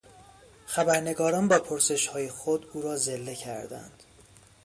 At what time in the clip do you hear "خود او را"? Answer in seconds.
2.29-2.95